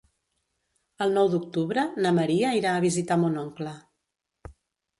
[1.05, 3.77] El nou d'octubre na Maria irà a visitar mon oncle.